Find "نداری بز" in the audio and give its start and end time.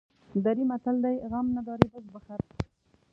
1.57-2.05